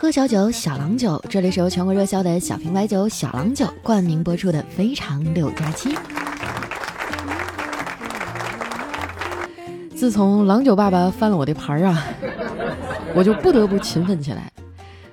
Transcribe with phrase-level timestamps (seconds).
[0.00, 1.20] 喝小酒，小郎酒。
[1.28, 5.92] 这里是由全国热销的小瓶白酒小郎酒冠名播出的《非常六加七》。
[9.96, 12.04] 自从郎酒爸爸翻了我的牌儿啊，
[13.12, 14.48] 我就不得不勤奋起来，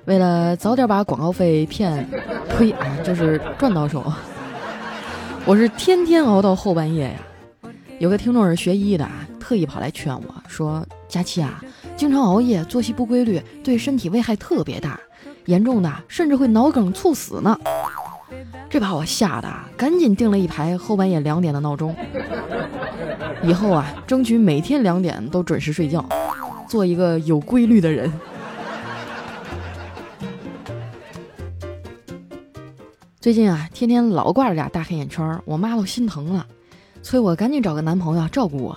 [0.04, 2.08] 为了早点把广告费骗，
[2.56, 4.04] 呸啊，就是赚到手。
[5.44, 7.18] 我是天天熬到后半夜呀。
[7.98, 11.60] 有个听众是学医的啊，特意跑来劝我说：“佳期啊。”
[11.96, 15.00] 经常熬夜、作息不规律，对身体危害特别大，
[15.46, 17.58] 严重的甚至会脑梗猝死呢。
[18.68, 21.96] 这把我吓得赶紧定了一排后半夜两点的闹钟，
[23.42, 26.06] 以后啊，争取每天两点都准时睡觉，
[26.68, 28.12] 做一个有规律的人。
[33.18, 36.46] 最近啊，天天老挂着俩大黑眼圈，我妈都心疼了，
[37.02, 38.76] 催我赶紧找个男朋友照顾我。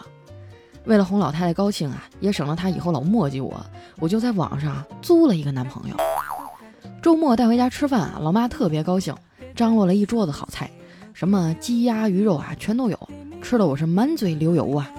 [0.89, 3.63] 为了哄老太太高兴啊，也省了她以后老磨叽我，
[3.99, 5.95] 我就在网上租了一个男朋友。
[6.99, 9.13] 周末带回家吃饭啊，老妈特别高兴，
[9.55, 10.67] 张罗了一桌子好菜，
[11.13, 12.97] 什么鸡鸭鱼肉啊，全都有，
[13.39, 14.89] 吃的我是满嘴流油啊。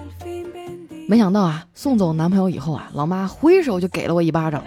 [1.09, 4.63] 没想到啊，送走男朋友以后啊，老妈挥手就给了我一巴掌，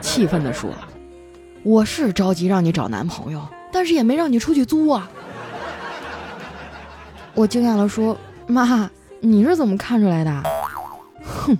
[0.00, 0.70] 气愤地说
[1.62, 5.10] ：“我是着急让你找男朋友，但是也没让你出去租啊。”
[7.36, 8.16] 我惊讶地说
[8.48, 10.42] ：“妈。”你是怎么看出来的？
[11.24, 11.56] 哼，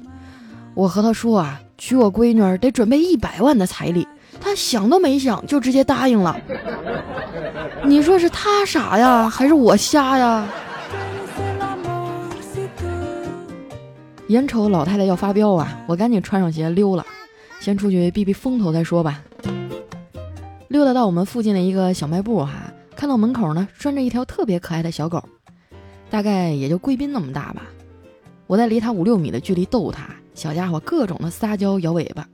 [0.74, 4.06] 我和他说啊，娶我闺女得准备一百万的彩礼，
[4.40, 6.36] 他想都没想就直接答应了。
[7.84, 10.46] 你说是他傻呀，还是我瞎呀？
[14.28, 17.04] 眼瞅老太太要发飙啊，我赶紧穿上鞋溜了，
[17.60, 19.22] 先出去避避风头再说吧。
[20.68, 22.52] 溜达到我们附近的一个小卖部哈，
[22.94, 25.22] 看到门口呢拴着一条特别可爱的小狗。
[26.10, 27.62] 大概也就贵宾那么大吧，
[28.46, 32.26] 我在离他五六米的距离逗他，小家伙各种的撒娇摇尾巴。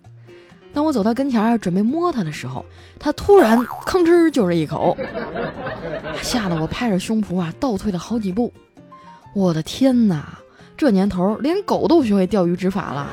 [0.72, 2.64] 当我走到跟前准备摸它的时候，
[2.98, 4.96] 它突然吭哧就是一口，
[6.20, 8.52] 吓得我拍着胸脯啊倒退了好几步。
[9.34, 10.38] 我的天哪，
[10.76, 13.08] 这年头连狗都学会钓鱼执法了。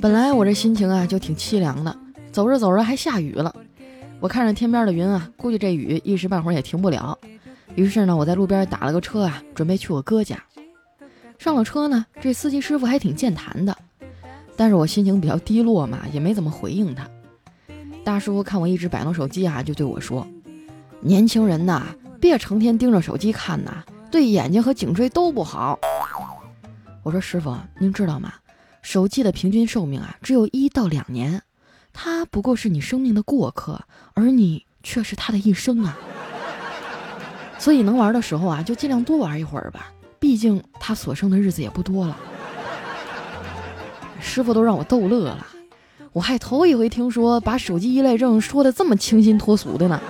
[0.00, 1.94] 本来我这心情啊就挺凄凉的，
[2.32, 3.54] 走着走着还下雨了。
[4.24, 7.18] 我看着天边的云啊，估计这雨一时半会儿也停不了。
[7.74, 10.42] 于是呢，我在路边打了个车啊，准备去我哥家。
[11.38, 13.76] 上了车呢，这司机师傅还挺健谈的，
[14.56, 17.06] 但是我心情比较低落嘛，也没怎么回应他。
[18.02, 20.26] 大叔看我一直摆弄手机啊，就对我说
[21.04, 25.78] ：“年轻人呐，别成天盯着手机看呐，对眼睛和颈椎都不好。”
[27.04, 28.32] 我说：“师傅，您知道吗？
[28.80, 31.42] 手机的平均寿命啊，只有一到两年。”
[31.96, 33.80] 他不过是你生命的过客，
[34.12, 35.96] 而你却是他的一生啊！
[37.56, 42.14] 所以能玩的时候啊，就尽量多玩一会儿吧，毕竟他所剩的日子也不多了。
[44.20, 45.46] 师傅都让我逗乐了，
[46.12, 50.00] 我还头一回听说把手机依赖症说的这么清新脱俗的呢。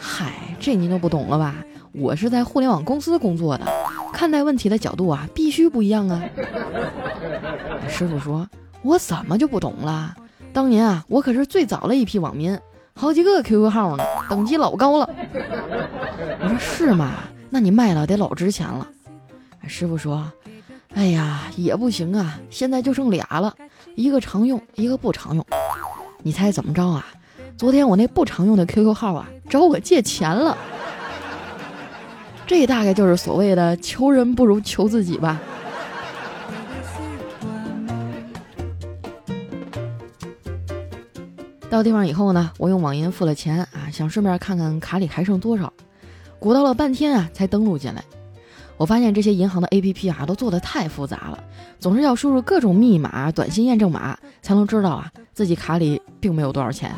[0.00, 1.54] 嗨，这您就不懂了吧？
[1.92, 3.66] 我是在互联网公司工作的，
[4.12, 6.22] 看待问题的角度啊，必须不一样啊。
[7.88, 8.46] 师傅说。
[8.82, 10.14] 我怎么就不懂了？
[10.52, 12.58] 当年啊，我可是最早的一批网民，
[12.94, 15.08] 好几个 QQ 号呢，等级老高了。
[16.40, 17.12] 我说是吗？
[17.50, 18.86] 那你卖了得老值钱了。
[19.66, 20.30] 师傅说
[20.94, 23.54] ：“哎呀，也不行啊，现在就剩俩了，
[23.94, 25.44] 一个常用，一个不常用。
[26.22, 27.06] 你猜怎么着啊？
[27.56, 30.56] 昨天我那不常用的 QQ 号啊，找我借钱了。
[32.46, 35.40] 这大概就是所谓的求人不如求自己吧。”
[41.70, 45.72] 到地方以后呢，我用网银付了钱啊，想顺便看看卡里还剩多少。
[46.38, 48.02] 鼓捣了半天啊，才登录进来。
[48.78, 51.38] 我发现这些银行的 APP 啊，都做的太复杂了，
[51.78, 56.90] 总是要输入各种密码、短信验证码，才能知道啊自己卡里并没有多少钱。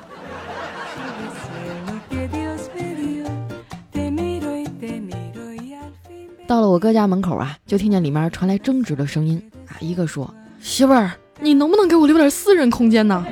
[6.47, 13.27] 到了我哥家门口啊，就听见里面传来争执的声音啊，一个说：“媳妇儿，你能不能给我留点私人空间呢？”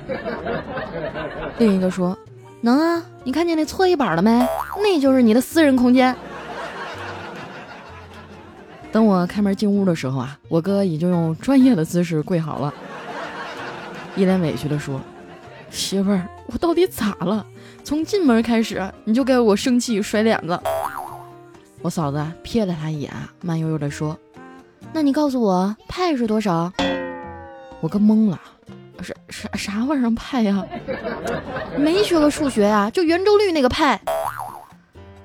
[1.59, 2.17] 另一个说
[2.63, 4.31] ：“能啊，你看见那搓衣板了没？
[4.81, 6.15] 那就是你的私人空间。
[8.93, 12.73] ”等我开门进屋的时候啊，我哥已经用专业的姿势跪好了，
[14.15, 15.01] 一脸委屈的说
[15.69, 17.45] ：“媳妇儿，我到底咋了？
[17.83, 20.59] 从进门开始你就该我生气甩脸子。”
[21.83, 24.17] 我嫂子瞥了他一眼，慢悠悠的说
[24.93, 26.73] ：“那你告诉我派是多少？”
[27.81, 28.41] 我哥懵了。
[29.03, 30.65] 啥啥啥玩意儿派呀？
[31.77, 34.01] 没学过数学呀，就圆周率那个派。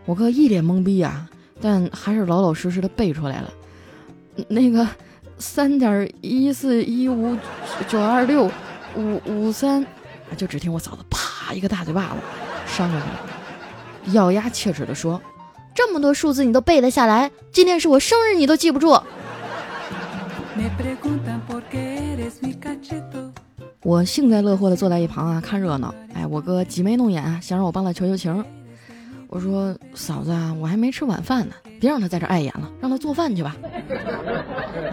[0.06, 1.28] 我哥一脸懵逼啊，
[1.62, 3.50] 但还是老老实实的背出来了。
[4.48, 4.88] 那个
[5.38, 7.38] 三点一四一五
[7.88, 8.52] 九二六
[8.96, 9.86] 五五三，
[10.36, 12.16] 就只听我嫂子啪一个大嘴巴子
[12.66, 15.22] 扇过去了，咬牙切齿地说
[15.74, 17.32] ：“这么多数字你都背得下来？
[17.52, 19.00] 今天是我生日，你都记不住？”
[23.84, 25.94] 我幸灾乐祸地坐在一旁啊看热闹。
[26.14, 28.44] 哎，我哥挤眉弄眼啊，想让我帮他求求情。
[29.28, 33.58] 我说：“嫂子啊，我还没吃晚饭呢，别让他在这碍眼了，让他做饭去吧。”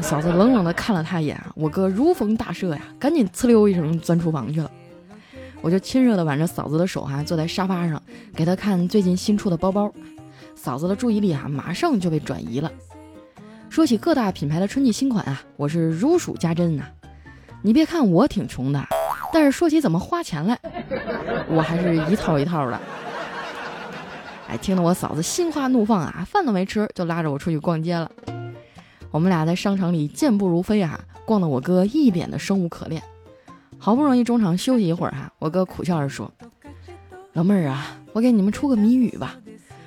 [0.03, 4.69] 嫂子冷冷地看了他一眼，我哥如逢大赦呀，赶紧呲溜一声钻厨房去了。
[5.61, 8.03] 我就亲热地挽着嫂子的手哈，坐在沙发上
[8.35, 9.93] 给她看最近新出的包包。
[10.57, 12.73] 嫂子的注意力啊，马上就被转移了。
[13.69, 16.85] 说起各大品牌的春季新款啊，我是如数家珍呐。
[17.62, 18.83] 你别看我挺穷的，
[19.33, 20.59] 但是说起怎么花钱来，
[21.49, 22.81] 我还是一套一套的。
[24.49, 28.11] 哎，听得我嫂子心花怒放啊，饭都没吃就拉着我出去逛街了。
[29.11, 33.03] 我们俩在商场里健步如飞啊，逛得我哥一脸的生无可恋。
[33.79, 36.31] 好不容易中场休息一会儿哈，我哥苦笑着说
[37.35, 39.37] ：“老妹儿啊，我给你们出个谜语吧，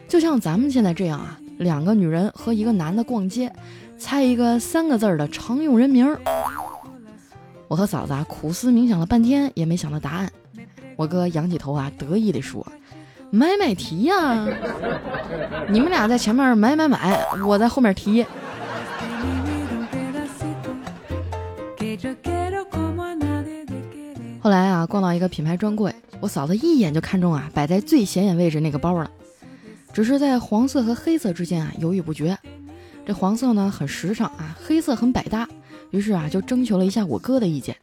[0.07, 3.51] 就像咱们现在这样啊，两个女人和一个男的逛街，
[3.97, 6.15] 猜一个三个字的常用人名。”
[7.73, 10.31] 我和嫂子啊苦思冥想了半天也没想到答案。
[10.95, 12.63] 我哥仰起头啊，得意地说。
[13.31, 14.47] 买买提呀！
[15.71, 18.23] 你们俩在前面买买买，我在后面提。
[24.39, 29.09] 后来啊，逛到一个品牌专柜，我嫂子一眼就看中啊摆在最显眼位置那个包了，
[29.91, 32.37] 只是在黄色和黑色之间啊犹豫不决。
[33.03, 35.49] 这黄色呢很时尚啊，黑色很百搭，
[35.93, 37.77] 于是啊就征求了一下我哥的意见。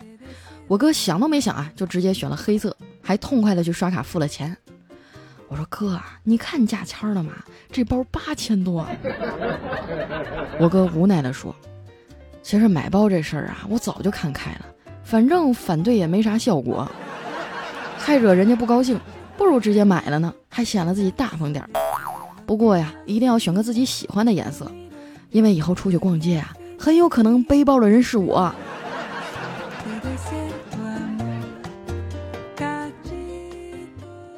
[0.67, 4.57] 我哥想都没想啊，就直接选了黑色，还痛快的去刷卡付了钱。
[5.47, 7.33] 我说哥啊，你看价签了吗？
[7.71, 8.85] 这包八千多。
[10.59, 11.55] 我哥无奈地说
[12.43, 14.67] ：“其实买包这事儿啊，我早就看开了，
[15.05, 16.91] 反正反对也没啥效果，
[17.97, 18.99] 还惹人家不高兴，
[19.37, 21.71] 不如直接买了呢，还显得自己大方点儿。
[22.45, 24.71] 不过呀，一定要选个自己喜欢的颜色，
[25.31, 28.51] 因为以后出去逛街啊，很有可能背包的人是我。”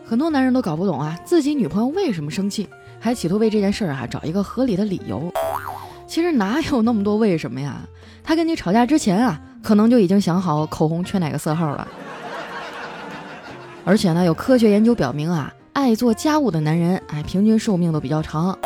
[0.05, 2.69] 很多男人都搞不懂啊，自己女朋友为什么生气，
[2.99, 5.33] 还企图为这件事儿啊找一个合理的理由。
[6.09, 7.77] 其实哪有那么多为什么呀？
[8.25, 11.87] 他跟你吵架之前啊，可能就已经想好口红缺哪个色号了。
[13.85, 18.59] 而且呢，有科学研究表明啊，爱做家务的男人哎，平均寿命都比较长，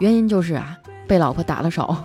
[0.00, 0.76] 原因就是啊，
[1.06, 2.04] 被老婆打的少。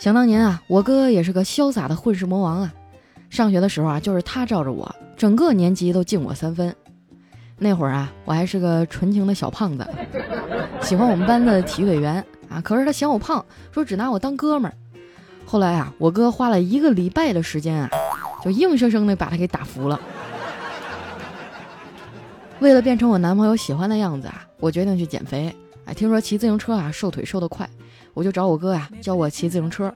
[0.00, 2.72] 想当年啊，我哥也是个潇洒的混世魔王啊。
[3.28, 6.74] 上学的时候啊，就是他罩着我，整个年级都敬我三分。
[7.58, 9.86] 那会儿啊，我还是个纯情的小胖子，
[10.80, 12.62] 喜欢我们班的体育委员啊。
[12.62, 14.74] 可是他嫌我胖，说只拿我当哥们儿。
[15.44, 17.90] 后来啊，我哥花了一个礼拜的时间啊，
[18.42, 20.00] 就硬生生的把他给打服了。
[22.60, 25.54] 为了变成我男朋友喜欢的样子啊，我决定去减肥。
[25.84, 27.68] 哎，听说骑自行车啊，瘦腿瘦得快，
[28.14, 29.92] 我就找我哥呀教我骑自行车。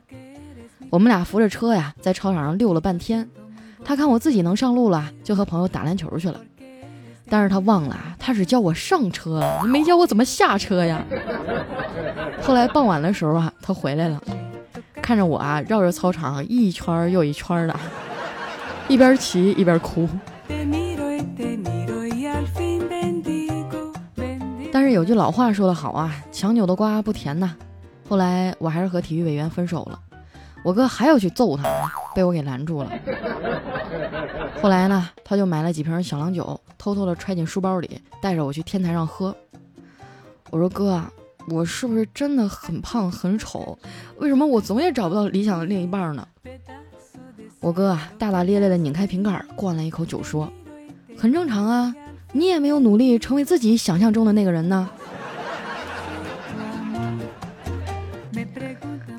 [0.90, 3.28] 我们俩扶着车呀，在操场上溜了半天。
[3.84, 6.40] 他看我自己能上路了，就和朋友打篮球去了。
[7.28, 11.02] 但是他忘了，他只教我上车，没教我怎么下车呀。
[12.42, 14.22] 后来傍晚的时候啊，他回来了，
[15.02, 17.74] 看着我啊，绕着操场一圈又一圈的，
[18.88, 20.08] 一边骑一边哭。
[24.70, 27.54] 但是有句老话说得好啊，强扭的瓜不甜呐。
[28.08, 29.98] 后来我还是和体育委员分手了。
[30.62, 31.64] 我哥还要去揍他，
[32.14, 32.90] 被我给拦住了。
[34.62, 39.36] 后来呢，他就买了几瓶小郎酒，偷偷的揣进书包里，带着我去天台上喝。
[40.50, 41.02] 我说哥，
[41.48, 43.78] 我是不是真的很胖很丑？
[44.16, 46.26] 为什么我总也找不到理想的另一半呢？
[47.60, 50.50] 我哥啊，大大咧咧的拧开瓶盖，灌了一口酒，说
[51.18, 51.94] ：“很正常啊，
[52.32, 54.88] 你也没有努力成为自己想象中的那个人呢。”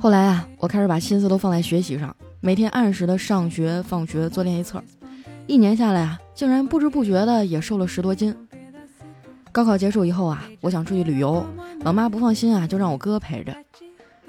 [0.05, 4.79] 后来啊，我开始把心思都放在学习上，每天按时的上学、放学做练习册。
[5.47, 8.35] 一年下来啊，竟然不知不觉的也瘦了十多斤。
[9.51, 11.43] 高考结束以后啊，我想出去旅游，
[11.79, 13.51] 老妈不放心啊，就让我哥陪着。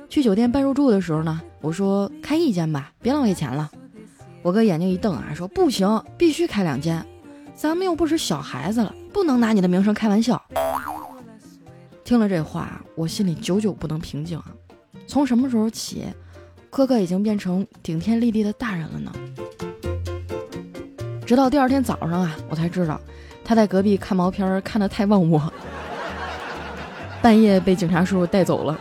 [0.09, 3.71] 去酒店办入住的时候呢，我说开一间吧，别浪费钱了。
[4.41, 7.05] 我哥眼睛一瞪啊，说不行，必须开两间，
[7.55, 10.43] 咱们又不是小孩子了，不能拿你的名声开玩笑。
[12.03, 14.47] 听了这话，我心里久久不能平静啊。
[15.07, 16.05] 从什么时候起，
[16.69, 19.13] 哥哥已经变成顶天立地的大人了呢？
[21.25, 23.01] 直到第二天早上啊，我才知道
[23.45, 25.53] 他在隔壁看毛片看得太忘我。
[27.23, 28.79] 半夜被警察叔叔带走了。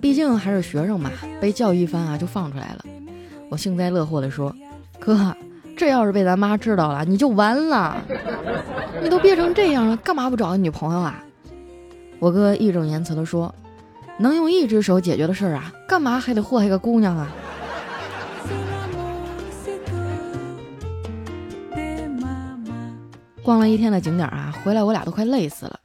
[0.00, 1.10] 毕竟还是学生嘛，
[1.40, 2.84] 被教育一番啊就放出来了。
[3.50, 4.54] 我幸灾乐祸地说
[4.98, 5.34] ：“哥，
[5.76, 8.02] 这要是被咱妈知道了，你就完了。
[9.02, 11.22] 你都憋成这样了，干嘛不找个女朋友啊？”
[12.20, 13.52] 我哥义正言辞地说
[14.18, 17.28] ：“能用一只手解决的事儿啊，干嘛还得祸害个姑娘啊？”
[23.42, 25.76] 逛了一天的景点啊，回来我俩都快累死了。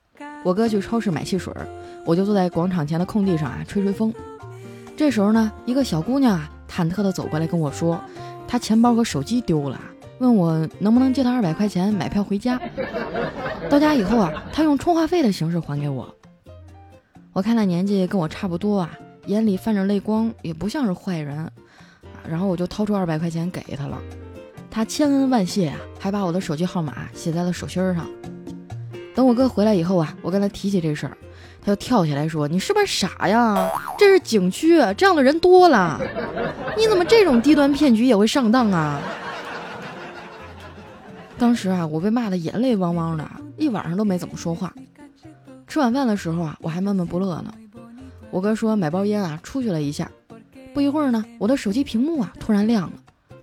[0.44, 1.52] 我哥去超市买汽水，
[2.06, 4.14] 我就坐在广场前的空地上啊吹吹风。
[4.96, 8.00] 这时候呢，一个小姑娘啊忐忑的走过来跟我说，
[8.48, 9.82] 她钱包和手机丢了，
[10.20, 12.60] 问我能不能借他二百块钱买票回家。
[13.70, 16.14] 到家以后啊，他用充话费的形式还给我。
[17.34, 18.90] 我看他年纪跟我差不多啊，
[19.26, 21.50] 眼里泛着泪光，也不像是坏人。
[22.28, 23.98] 然后我就掏出二百块钱给他了。
[24.70, 28.08] 他千恩万谢啊，还把我的手机号码写在了手心上。
[29.16, 31.18] 等我哥回来以后啊，我跟他提起这事儿，
[31.62, 33.70] 他就跳起来说：“你是不是傻呀？
[33.98, 36.00] 这是景区，这样的人多了，
[36.78, 39.02] 你怎么这种低端骗局也会上当啊？”
[41.40, 44.74] 当时啊，我被骂的眼泪汪汪的，一晚上都没怎么说话。
[45.68, 47.54] 吃晚饭的时候啊，我还闷闷不乐呢。
[48.32, 50.10] 我哥说买包烟啊，出去了一下。
[50.74, 52.94] 不一会儿呢，我的手机屏幕啊突然亮了，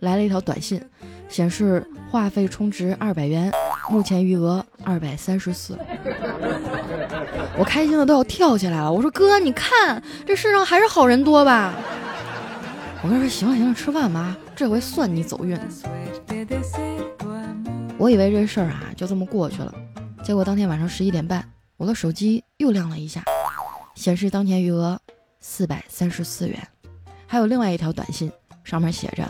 [0.01, 0.83] 来了一条短信。
[1.29, 3.51] 显示话费充值二百元，
[3.91, 5.77] 目前余额二百三十四。
[7.57, 8.93] 我开心的都要跳起来了。
[8.93, 11.75] 我说哥，你看这世上还是好人多吧？
[13.03, 15.59] 我哥说行了行了，吃饭吧，这回算你走运。
[17.97, 19.73] 我以为这事儿啊就这么过去了，
[20.23, 23.23] 结果当天晚上十一点半，我的手机又亮了一下，
[23.95, 25.01] 显示当前余额
[25.41, 26.59] 四百三十四元，
[27.27, 28.31] 还有另外一条短信，
[28.63, 29.27] 上面写着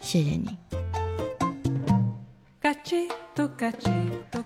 [0.00, 0.56] 谢谢你。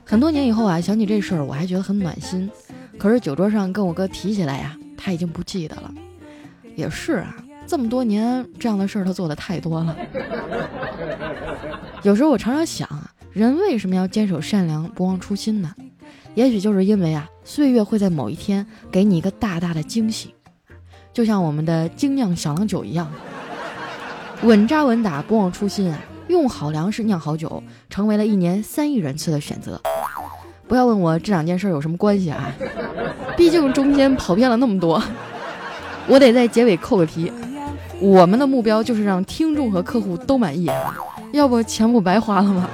[0.04, 2.50] 很多年以后啊，想起这事儿，我还觉得很暖心。
[2.98, 5.92] 可是酒桌上跟我哥提起来呀，他已经不记得了。
[6.74, 7.36] 也是啊，
[7.66, 9.96] 这么多年这样的事儿他做的太多了。
[12.02, 15.74] 有时候我常常想啊，人为什么要坚守善良、不忘初心呢？
[16.34, 20.34] 也许就是因为啊，岁月会在某一天给你一个大大的惊喜，
[21.12, 23.10] 就像我们的精酿小郎酒一样，
[24.42, 25.98] 稳扎稳打，不忘初心啊。
[26.28, 29.80] 用好粮食酿好酒，成为了一年三亿人次的选择。
[30.68, 32.52] 不要问我这两件事有什么关系啊？
[33.36, 35.02] 毕竟中间跑偏了那么多，
[36.06, 37.32] 我得在结尾扣个题。
[38.00, 40.70] 我们的目标就是让听众和客户都满意，
[41.32, 42.68] 要不钱不白花了吗？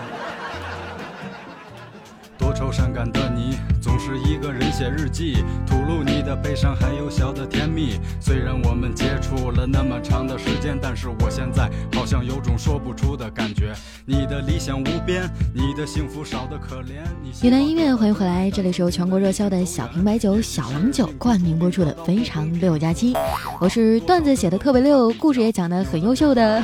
[2.94, 7.98] 感的你，总是一个人写日记，吐露你的悲伤，还有小的甜蜜。
[8.20, 13.74] 虽然我们接触了那么长的时间，但是我现在好像有种说不出的感觉。
[14.06, 17.02] 你的理想无边，你的幸福少的可怜。
[17.42, 23.12] 云南音乐，欢迎回来，这里是由全国热销的小瓶白酒小郎酒冠名播出的《非常六加七》，
[23.58, 26.62] 我是段子写的特别溜，故事也讲的很优秀的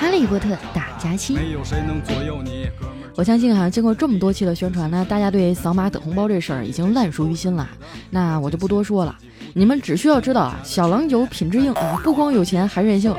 [0.00, 1.34] 哈利波特大家期。
[1.34, 2.68] 没有谁能左右你。
[3.16, 7.68] 我相信哈，经过这么多期的宣传呢，大家对扫码等红包这事儿已经烂熟于心了。
[8.10, 9.16] 那我就不多说了，
[9.52, 13.14] 你们只需要知道啊，小郎酒品质硬啊，不光有钱还任性，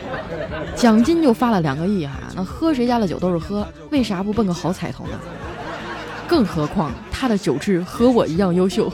[0.74, 2.14] 奖金就发了两个亿哈。
[2.34, 5.18] 那喝谁家的酒都是喝，为啥不奔个好彩头呢？
[6.26, 8.90] 更何况他的酒质和我一样优秀。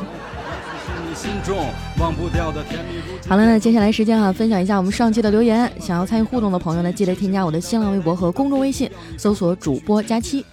[1.15, 1.57] 心中
[1.99, 5.71] 忘不掉的甜蜜好了，那接下来时间哈，分享一下我们上期的留言。
[5.81, 10.45] 想要参与互动的朋友呢，记得添加我的新浪微博和公众微信，搜索主播佳期。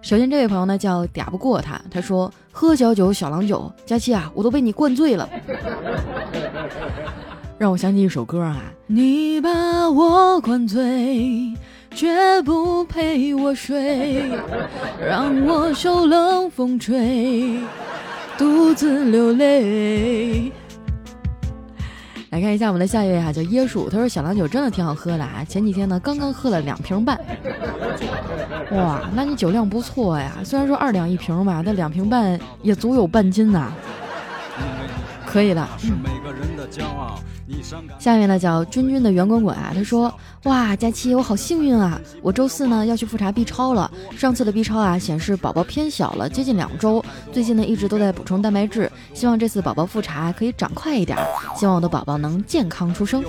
[0.00, 5.28] 首先这位朋友呢叫嗲不过他，他说喝小酒小郎酒，佳期啊，我都被你灌醉了，
[7.58, 11.52] 让我想起一首歌啊，你把我灌醉，
[11.94, 14.22] 绝不陪我睡，
[15.04, 17.58] 让我受冷风吹。
[18.36, 20.52] 独自流泪。
[22.30, 23.88] 来看一下我们的下一位哈，叫椰树。
[23.88, 27.16] 他说小郎酒真的挺好喝的啊，前几天呢刚刚喝了两瓶半。
[28.72, 30.32] 哇，那你酒量不错呀。
[30.44, 33.72] 虽然说二两一瓶吧，但两瓶半也足有半斤呐。
[35.24, 35.68] 可以的。
[37.98, 40.12] 下面呢叫君君的圆滚滚啊，他说
[40.44, 51.18] 哇佳期我好幸运啊，我周四呢要去复查 B 超了，上次的 B 超啊显示宝宝偏小了，接近两周，最近呢一直都在补充蛋白质，希望这次宝宝复查可以长快一点，
[51.56, 53.22] 希望我的宝宝能健康出生。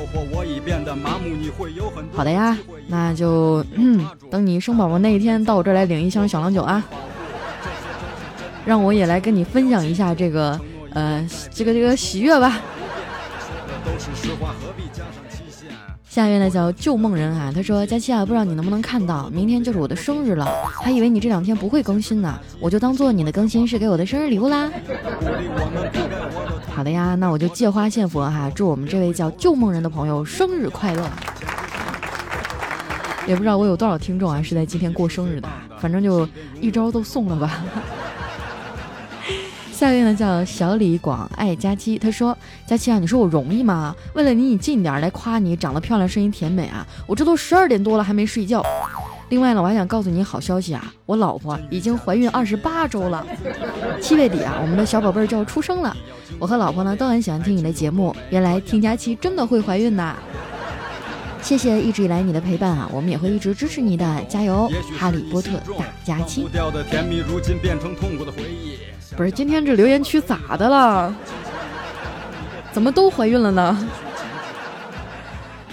[2.14, 2.58] 好的呀，
[2.88, 6.84] 那就嗯等你生宝宝那一天到我这儿来领一箱小郎酒啊，
[8.66, 10.60] 让我也来跟你分享一下这个
[10.94, 12.62] 呃这个这个喜悦吧。
[13.86, 15.70] 都是实话，何必加上期限
[16.10, 20.46] 下一位呢叫旧梦人啊，他说佳期啊，不知道你能不能看到，明天就是我的生日了，
[20.82, 24.72] 还以为你这两天不会更新呢，我就当做你的更新是给我的生日礼物啦。
[26.74, 31.08] 好的呀，那我就借花献佛哈，祝我们这位叫旧梦人的朋友生日快乐。
[33.28, 35.48] 也不知道我有多少听众啊是在今天过生日的，
[35.80, 36.28] 反正就
[36.60, 37.64] 一招都送了吧。
[39.76, 43.94] 下一位呢叫小李广爱佳期，他说：“佳期啊，你说我容易吗？
[44.14, 48.64] 为了离你近点来夸你长得漂亮、声音甜美啊，我这都十二点多了还没睡觉。
[49.28, 53.28] 另外呢，我还想告诉你好消息啊，我老婆已经怀孕二十八周了，
[54.00, 55.94] 七月底啊，我们的小宝贝儿就要出生了。
[56.40, 60.16] 我和老婆呢都很喜欢听你的节目，原来听佳期真的会怀孕呐！
[61.42, 64.72] 谢谢一直以来你的陪伴啊，我们也会一直支持你的，加油！
[64.98, 66.48] 哈利波特大佳期。”
[69.16, 71.16] 不是今天这留言区咋的了？
[72.72, 73.88] 怎么都怀孕了呢？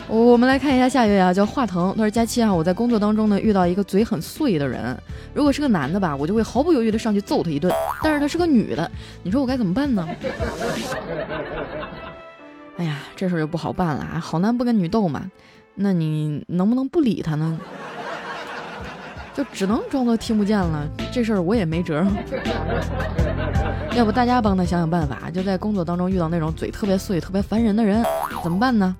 [0.06, 1.92] 我我们来看一下下一位啊，叫华腾。
[1.96, 4.96] 他说：“佳期啊，我在工作当中呢遇到一个嘴很碎的人，
[5.32, 7.72] 如果是个男的吧，我就会毫不犹豫的上去揍他一顿；
[8.02, 8.88] 但是他是个女的，
[9.22, 10.06] 你说我该怎么办呢？”
[12.76, 14.20] 哎呀，这事儿就不好办了啊！
[14.20, 15.30] 好男不跟女斗嘛，
[15.74, 17.58] 那你能不能不理他呢？
[19.34, 22.06] 就只能装作听不见了，这事儿我也没辙。
[23.96, 28.04] 要不大家帮他想想办法，就在工作当中遇到那种嘴特别碎、特别烦人的人，
[28.42, 28.94] 怎么办呢？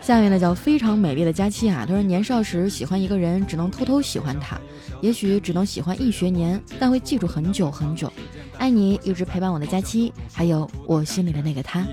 [0.00, 4.58] 下面呢叫非常美丽的佳期啊，他说年少时喜欢一个人，只能偷偷喜欢他，
[5.02, 8.10] 也许只能喜欢一学年，但会记住很久很久。
[8.58, 11.86] 爱你，一直陪伴我的佳期，还有我心里的那个他。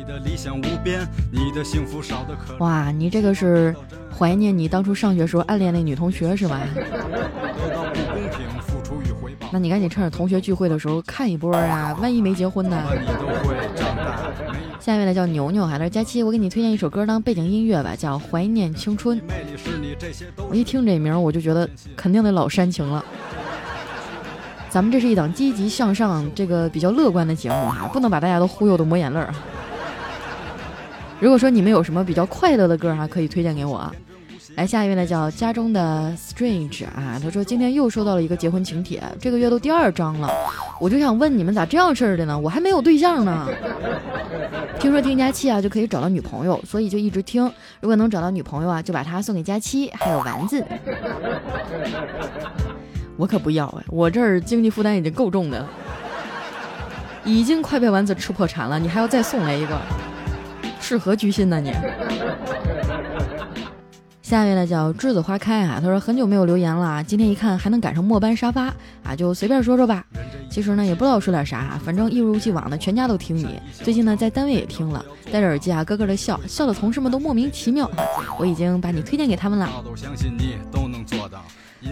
[2.60, 3.74] 哇，你这个是
[4.17, 6.62] 怀念你当初上学时候暗恋那女同学是吧？
[9.51, 12.77] 那你赶紧趁着同学聚会的时候看一波啊，万一没结婚呢？
[14.79, 19.19] 下一位呢叫牛牛，哈，他说佳期，我给你推荐一首歌当背景音乐吧，叫《怀念青春》。
[20.50, 23.04] 我一听这名，我就觉得肯定得老煽情了。
[24.75, 29.33] 咱们这是一档积极向上、这个比较乐观的节目哈，不能把大家都忽悠的抹眼泪儿。
[31.17, 33.89] 如果说你们有什么比较快乐的歌哈，可以推荐给我。
[34.55, 40.29] 来，下一位呢叫家中的 Strange 啊，他说今天又收到了一个结婚请帖，这个月都第二张了，
[40.77, 42.38] 我就想问你们咋这样式儿的呢？
[42.38, 43.47] 我还没有对象呢。
[44.77, 47.49] 听说听佳期啊就可以找到女朋友，所以就一直听。
[47.79, 50.61] 如果能找到女朋友啊，就把它送给佳期，还有丸子。
[53.17, 55.69] 我可不要哎，我这儿经济负担已经够重的了，
[57.23, 59.80] 已经快被丸子吃破产了，你还要再送来一个，
[60.82, 61.73] 是何居心呢你？
[64.21, 68.73] 下一位呢叫栀子花开啊，他说很久没有留言了，今天一看还能赶上末班沙发
[69.04, 70.04] 啊，就随便说说吧。
[70.49, 73.62] 其实呢也不知道说点啥，反正一如既往的全家都听你。
[73.71, 77.89] 最近呢在单位也听了，戴着耳机啊咯咯的笑，笑的同事们都莫名其妙。
[78.39, 79.69] 我已经把你推荐给他们了，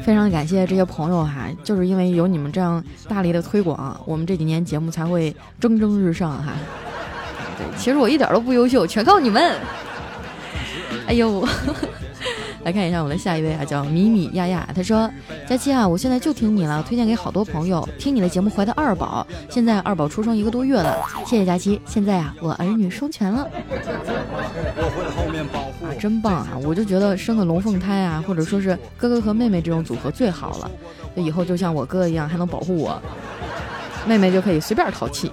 [0.02, 6.54] 非常感谢这些朋友哈，就是因为有你们这样大力的推广，我们这几年节目才会蒸蒸日上哈。
[7.58, 9.56] 对，其实我一点都不优秀，全靠你们。
[11.08, 11.48] 哎呦。
[12.64, 14.68] 来看一下我们的下一位啊，叫米米亚亚。
[14.74, 15.10] 他说
[15.48, 17.88] ：“佳期啊，我现在就听你了，推荐给好多朋友。
[18.00, 21.04] 听你的节目怀的二宝，现在二宝出生一个多月了。
[21.26, 23.44] 谢谢佳期，现在啊，我儿女双全了。
[25.84, 26.58] 啊，真棒啊！
[26.64, 30.72] 我就觉得生个龙凤胎啊，或者说是哥哥和妹妹这种组合最好了，
[31.16, 33.02] 就以后就像我哥一样，还能保护我，
[34.08, 35.30] 妹妹就可以随便淘气。”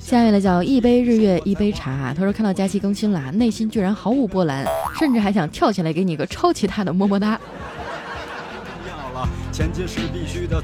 [0.00, 4.64] 下面的叫一杯日月一杯茶，他说看到佳期更新了，内心居然毫无波澜，
[4.98, 7.38] 甚至还想跳起来给你个超级大的么么哒。
[8.88, 10.62] 要了，前进是必须的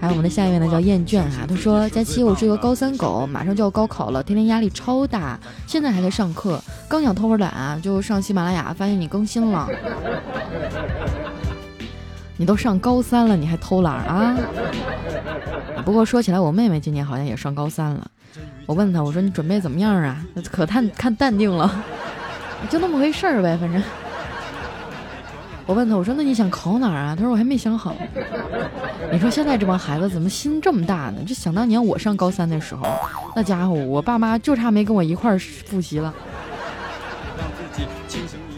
[0.00, 9.68] 还有我们的下一位呢叫厌倦啊，他说佳期我是一个高三狗，马上就要高考了，天天压力超大，现在还在上课，刚想偷会懒啊，就上喜马拉雅发现你更新了。
[12.36, 14.36] 你都上高三了，你还偷懒啊？
[15.84, 18.10] 不过说起来，我妹妹今年好像也上高三了。
[18.66, 20.24] 我问她，我说你准备怎么样啊？
[20.50, 21.70] 可看看淡定了，
[22.70, 23.82] 就那么回事儿呗，反正。
[25.66, 27.14] 我问她，我说那你想考哪儿啊？
[27.14, 27.94] 她说我还没想好。
[29.12, 31.22] 你说现在这帮孩子怎么心这么大呢？
[31.26, 32.86] 就想当年我上高三的时候，
[33.36, 36.12] 那家伙我爸妈就差没跟我一块儿复习了。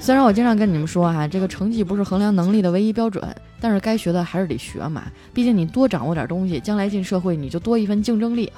[0.00, 3.22] 虽然我经常跟你们说哈，这个成绩不是衡量能力的唯一标准，
[3.60, 5.04] 但是该学的还是得学嘛。
[5.32, 8.52] 毕竟你多掌握点东西，将来进社会你就多一份竞争力。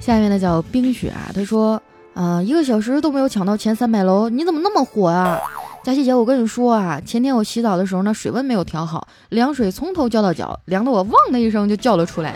[0.00, 1.80] 下面呢叫冰雪啊，他说，
[2.14, 5.38] 呃，一个小时都没有抢到前三百楼，你怎么那么火啊？
[5.84, 12.34] 佳琪姐，我跟你说啊，前天我洗澡的时候呢，水温没有调好，凉水从头浇到脚，凉的我汪的一声就叫了出来。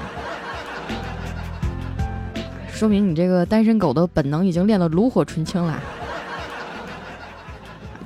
[2.72, 5.80] 说明你这个单身狗的本能已经练得炉火纯青了。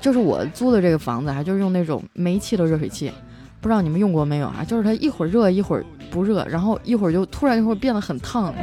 [0.08, 3.12] 就是我租的这个房子啊，就是用那种煤气的热水器，
[3.60, 4.64] 不知道你们用过没有啊？
[4.66, 8.54] 就是它一会儿热一会儿不热，然后一会儿就突然就会变得很烫。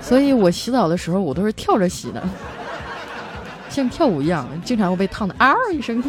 [0.00, 2.26] 所以我洗澡的时候我都是跳着洗的，
[3.68, 6.02] 像跳舞一样，经常会被烫的嗷一声。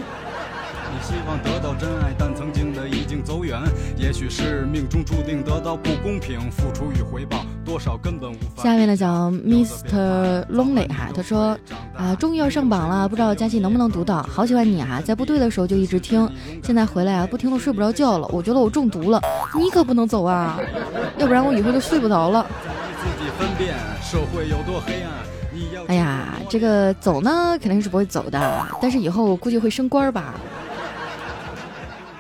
[1.01, 3.59] 希望得到真爱，但曾经的已经走远。
[3.97, 7.45] 也许是命中注定得到不公平，付出与回报。
[8.57, 10.45] 下面呢叫 Mr.
[10.47, 11.57] Lonely 哈，他说
[11.95, 14.21] 啊，终于要上榜了，不知道佳琪能不能读到？
[14.23, 16.29] 好喜欢你啊，在部队的时候就一直听，
[16.63, 18.27] 现在回来啊，不听都睡不着觉了。
[18.31, 19.19] 我觉得我中毒了，
[19.55, 20.59] 你可不能走啊，
[21.17, 22.45] 要不然我以后就睡不着了。
[25.87, 30.35] 哎呀，这个走呢肯定是不会走的，但是以后估计会升官吧。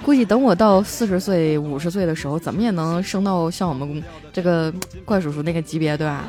[0.03, 4.73] 估计等我到四十岁、五十岁的时候，怎么也能升到像我们这个
[5.05, 6.23] 怪叔叔那个级别，对吧？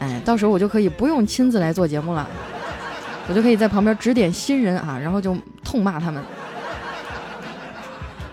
[0.00, 2.26] 哎，到时候我就可以不用亲自来做节目了，
[3.28, 6.22] 我就可以在旁边指点新人啊，然后就痛骂他们，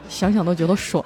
[0.10, 1.04] 想想都觉得爽。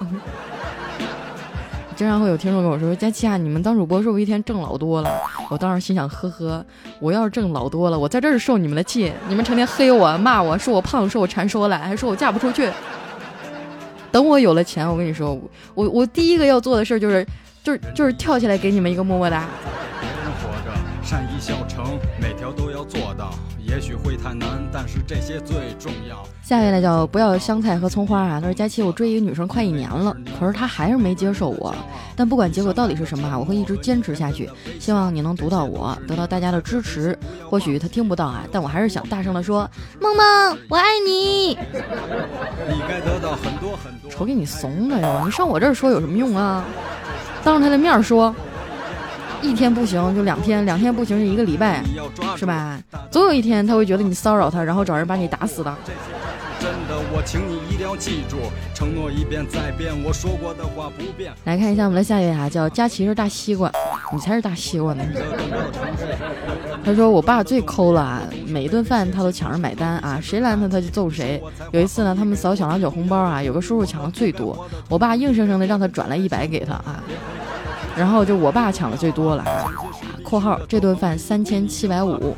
[1.96, 5.12] 经常会有听众跟我说：“佳琪啊，你们当主播是不是一天挣老多了？”
[5.50, 6.65] 我当时心想：“呵呵，
[7.00, 12.72] 我要是挣老多了，我在这儿受你们的气，你们成天黑我、骂我说我胖、说我馋、说我懒，还说我嫁不出去。
[14.12, 15.39] 等我有了钱，我跟你说，
[15.74, 17.26] 我我第一个要做的事就是，
[17.63, 19.47] 就是就是跳起来给你们一个么么哒。”
[20.02, 23.34] 人活着善意笑成，每条都要做到。
[23.63, 26.24] 也许会太难，但是这些最重要。
[26.41, 28.39] 下一位呢叫不要香菜和葱花啊。
[28.41, 31.74] 他说佳琪，我追一个女生快一年了，可是她还是没接受我。
[32.15, 34.50] 但不管结果到底是什么啊，我会一直坚持下去。
[34.80, 37.17] 希望你能读到我，得到大家的支持。
[37.50, 39.69] 或许她听不到啊，但我还是想大声的说，
[40.02, 41.50] 梦梦，我爱你。
[42.67, 44.10] 你该得到很多很多。
[44.10, 46.65] 瞅给你怂的哟，你上我这儿说有什么用啊？
[47.43, 48.36] 当着他的面说。
[49.41, 51.84] 一天不行就两天，两天不行就一个礼拜，
[52.38, 52.80] 是吧？
[53.10, 55.75] 总有一天他会觉得你骚扰他，然后找人把你打死的。
[61.45, 63.71] 来看一下我们的下一位哈，叫佳琪是大西瓜，
[64.13, 65.04] 你才是大西瓜呢。
[66.84, 71.41] 他说我爸最抠了啊，每一顿饭他都抢着买单啊，谁拦他他就揍谁。
[71.71, 77.04] 有一次呢，他们扫小郎酒红包啊，有个叔叔抢的最多，我爸硬生生的让他转了一百给他啊。
[77.97, 79.65] 然后就我爸抢的最多了啊
[80.23, 82.36] ！（括号这顿饭三千七百五。）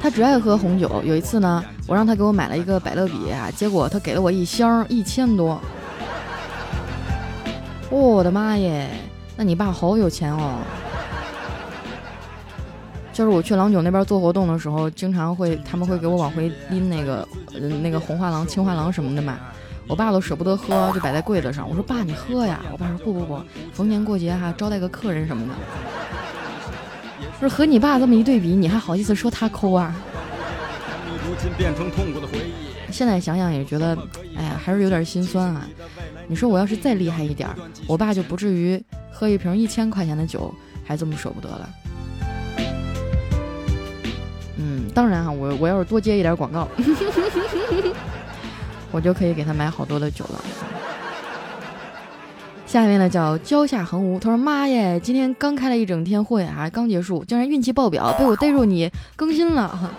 [0.00, 1.02] 他只爱喝红酒。
[1.02, 3.14] 有一次呢，我让他给我买了一个百乐比，
[3.56, 5.60] 结果他给了我一箱一千多。
[7.90, 8.88] 我的妈耶！
[9.36, 10.58] 那你爸好有钱哦！
[13.12, 17.26] 就是我去郎酒那边做活动的时候，经常会他们会给我往回拎那个
[17.82, 19.38] 那个红画廊、青画廊什么的嘛。
[19.86, 21.68] 我爸都舍不得喝，就摆在柜子上。
[21.68, 23.40] 我说：“爸，你喝呀。”我爸说：“不不不，
[23.72, 25.54] 逢年过节哈，招待个客人什么的。”
[27.38, 29.94] 不是和你爸这么一对比，你还好意思说他抠啊？
[32.90, 33.96] 现在想想也觉得，
[34.36, 35.66] 哎呀，还是有点心酸啊。
[36.28, 37.48] 你说我要是再厉害一点，
[37.86, 40.54] 我爸就不至于喝一瓶一千块钱的酒
[40.86, 41.68] 还这么舍不得了。
[44.56, 46.68] 嗯，当然啊，我我要是多接一点广告。
[48.94, 50.40] 我就可以给他买好多的酒了。
[52.64, 59.92] 下面呢叫蕉下横无，他说：“妈耶，今天刚开了一整天会啊，刚结束，竟然运气爆表，被我逮住你更新了。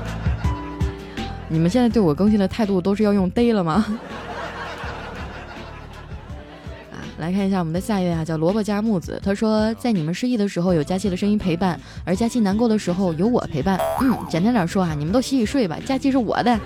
[1.48, 3.86] 你们现在对我更新的态度都是要用逮了吗？”
[6.92, 13.80] 啊，来看一下我们的下一位啊，叫萝卜加木子，他说：“在你们失忆的时候有佳期的声音陪伴，而佳期难过的时候有我陪伴。
[14.02, 16.60] 嗯，简单点说啊，你们都洗洗睡吧，佳期是我的。”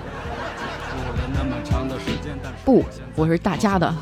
[2.64, 2.84] 不，
[3.16, 3.92] 我是大家的，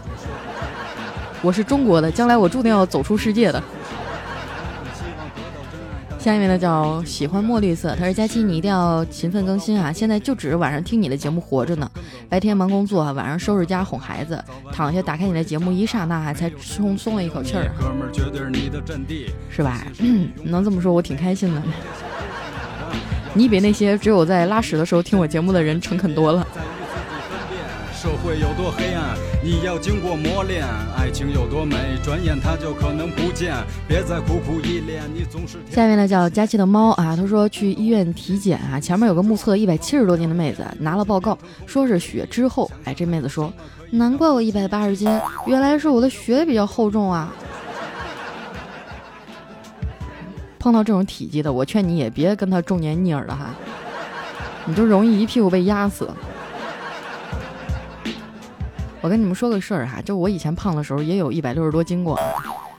[1.42, 3.62] 我是中国的，将来我注定要走出世界的。
[6.18, 9.90] 下一位呢叫喜欢墨绿色，他说佳期你一定要勤奋更新啊！
[9.90, 11.90] 现在就指着晚上听你的节目活着呢，
[12.28, 17.70] 白天忙工作，晚上收拾家哄孩子，躺下打开你的节目，一刹那还才松松了一口气儿，
[19.48, 19.82] 是吧？
[20.44, 21.62] 能这么说，我挺开心的。
[23.32, 26.46] 你比那些只有在拉屎的时候听我节目的人诚恳多了。
[28.00, 30.64] 社会有多黑暗，你要经过磨练；
[30.96, 33.54] 爱情有多美，转眼它就可能不见。
[33.86, 35.58] 别再苦苦依恋，你总是。
[35.70, 41.36] 下面呢叫佳琪的猫啊，他说去医院体检啊，前面有个目测一百七十多斤的妹子拿了报告，
[41.66, 42.70] 说是血之厚。
[42.84, 43.52] 哎，这妹子说，
[43.90, 45.06] 难怪我一百八十斤，
[45.44, 47.30] 原来是我的血比较厚重啊。
[50.58, 53.54] 碰到这种体积的，我劝你也别跟他重年逆耳了哈，
[54.64, 56.08] 你就容易一屁股被压死。
[59.02, 62.18] 我跟你们说个事儿哈，就我以前胖的时候也有一百六十多斤过。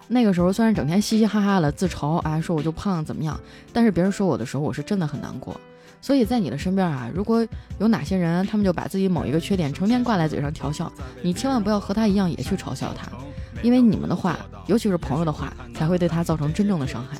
[0.07, 3.39] 那个时候虽然整天嘻嘻哈哈的自嘲啊，说我就胖怎么样，
[3.73, 5.59] 但是别人说我的时候，我是真的很难过。
[5.99, 7.45] 所以在你的身边啊，如果
[7.79, 13.07] 有哪些人，他们就把自己某一个缺点成天挂在嘴上调笑，你千万不要和他一样也去嘲笑他，
[13.63, 17.17] 因为你们的话，尤其是朋友的话，才会对他造成真正的伤害。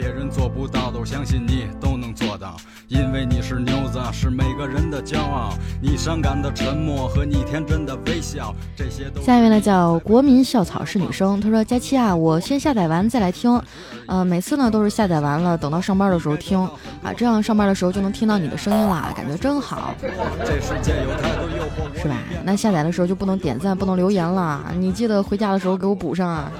[0.00, 2.56] 别人做不到的，我相信你都能做到，
[2.86, 5.52] 因为你是牛子，是每个人的骄傲。
[5.82, 9.20] 你伤感的沉默和你天真的微笑，这些都。
[9.20, 13.60] 下一位呢叫国民校草是女生，她说：佳期啊，我先下载完再来听，
[14.06, 16.56] 呃，每次呢都是下载完了，等到上班的时候听
[17.02, 19.92] 啊，这样上班的时候就能听到你的声音啦，感觉真好。
[20.00, 22.14] 这世界有太多诱惑，是吧？
[22.44, 26.52] 那下载的时候就不能点赞，不能留言了，你记得回家的时候给我补上啊。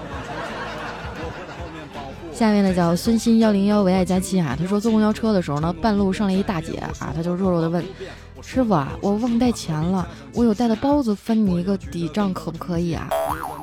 [2.39, 7.85] 下面呢叫孙鑫幺零幺唯爱佳期啊，他说坐公交车的时候呢，半路上来一大姐啊，他就弱弱的问
[8.41, 13.09] 师傅啊，我忘带钱了，我有带的包子分你一个抵账可不可以啊？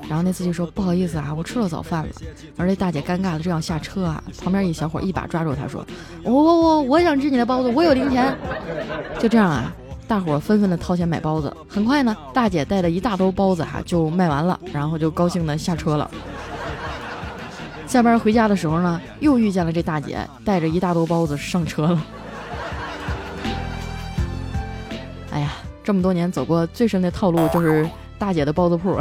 [0.10, 2.10] 然后那司机说不好意思啊，我吃了早饭了。
[2.58, 5.86] 而这大姐尴尬的正要下车啊，旁边一小伙一把抓住他说
[6.24, 8.38] 我我我我想吃你的包子，我有零钱。
[9.18, 9.74] 就这样啊，
[10.06, 11.56] 大伙纷纷的掏钱买包子。
[11.70, 16.12] 很快呢，大姐带的一大兜包子哈就卖完了，然后就高兴的下车了。
[17.88, 22.06] 下班回家的时候呢，又遇见了这大姐，带着一大兜包子上车了。
[25.32, 29.00] 哎呀，这么多年走过最深的套路就是大姐的包子铺。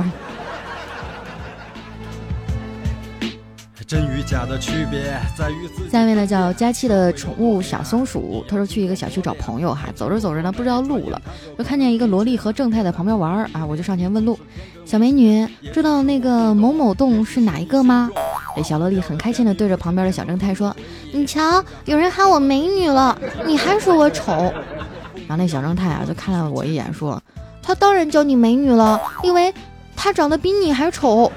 [3.86, 5.68] 真与假的区别在于。
[5.90, 11.20] 下一位呢叫佳期的宠物小松鼠，他说去一个小区找朋友哈，走着走着呢不知道路了，
[11.58, 14.38] 就看见一个萝莉和正太在旁边玩啊，我就上前问路，
[14.86, 18.10] 小美女知道那个某某洞是哪一个吗？
[18.56, 20.74] 哎，小萝莉很开心的对着旁边的小正太说，
[21.12, 24.32] 你瞧，有人喊我美女了，你还说我丑。
[25.26, 27.20] 然后那小正太啊就看了我一眼说，
[27.62, 29.52] 他当然叫你美女了，因为
[29.96, 31.30] 他长得比你还丑。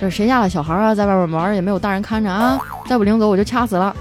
[0.00, 2.60] 这谁家的小孩啊，在外边玩也没有大人看着啊！
[2.88, 3.94] 再不领走我就掐死了。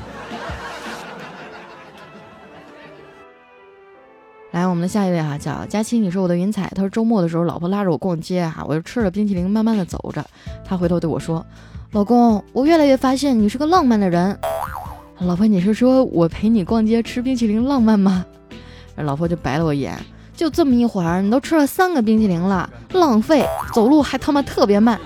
[4.52, 6.70] 来，我们的下一位哈，叫佳期，你是我的云彩。
[6.76, 10.26] 他说周末的时候，老婆拉着我逛街哈，我就吃着冰淇淋，慢慢的走着。
[10.66, 11.46] 他回头对我说
[11.94, 14.38] ：“老公，我越来越发现你是个浪漫的人。”
[15.20, 18.26] 老婆，你是说我陪你逛街吃冰淇淋浪漫吗？
[18.98, 19.98] 老婆就白了我一眼，
[20.36, 25.00] 就这么一会儿，你都吃了三个冰淇淋了，浪费，走路还他妈特别慢。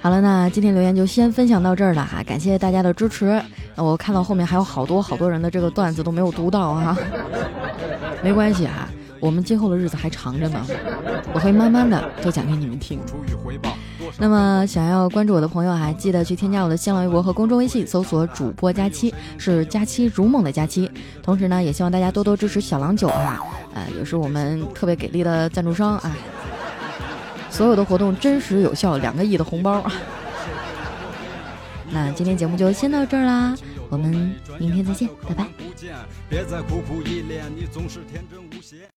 [0.00, 3.40] 好了，那今天留言就先分享到这儿了哈，感谢大家的支持。
[3.76, 6.96] 我看到后面还有好多好多人的这个段子都没有读到啊，
[8.22, 8.88] 没关系哈，
[9.20, 10.60] 我们今后的日子还长着呢，
[11.32, 12.98] 我会慢慢的都讲给你们听。
[14.18, 20.90] 那么想要关注我的朋友啊，记得去添加我的新浪微博和公众微信，搜索主播佳期，是佳期如梦的佳期。
[21.22, 23.38] 同时呢，也希望大家多多支持小郎酒啊，
[23.74, 26.16] 呃，也是我们特别给力的赞助商啊。
[27.50, 29.84] 所有的活动真实有效，两个亿的红包。
[31.90, 33.56] 那今天节目就先到这儿啦，
[33.88, 35.46] 我们明天再见，拜拜。